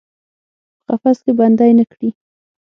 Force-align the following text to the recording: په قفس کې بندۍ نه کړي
په 0.85 0.93
قفس 1.01 1.17
کې 1.23 1.31
بندۍ 1.39 1.71
نه 1.79 1.85
کړي 1.91 2.09